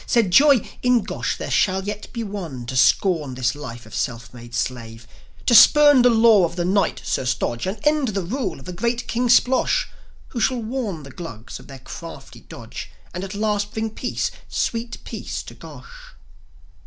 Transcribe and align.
Said 0.07 0.31
Joi: 0.31 0.67
"In 0.81 1.03
Gosh 1.03 1.37
there 1.37 1.51
shall 1.51 1.83
yet 1.83 2.11
be 2.11 2.23
one 2.23 2.65
To 2.65 2.75
scorn 2.75 3.35
this 3.35 3.53
life 3.53 3.85
of 3.85 3.93
a 3.93 3.95
self 3.95 4.33
made 4.33 4.55
slave; 4.55 5.05
To 5.45 5.53
spurn 5.53 6.01
the 6.01 6.09
law 6.09 6.43
of 6.43 6.55
the 6.55 6.65
Knight, 6.65 7.03
Sir 7.05 7.23
Stodge, 7.23 7.67
And 7.67 7.77
end 7.85 8.07
the 8.07 8.23
rule 8.23 8.57
of 8.59 8.65
the 8.65 8.73
great 8.73 9.07
King 9.07 9.29
Splosh; 9.29 9.85
Who 10.29 10.39
shall 10.39 10.63
warn 10.63 11.03
the 11.03 11.11
Glugs 11.11 11.59
of 11.59 11.67
their 11.67 11.77
crafty 11.77 12.39
dodge, 12.39 12.89
And 13.13 13.23
at 13.23 13.35
last 13.35 13.73
bring 13.75 13.91
peace, 13.91 14.31
sweet 14.49 14.97
peace, 15.03 15.43
to 15.43 15.53
Gosh." 15.53 16.15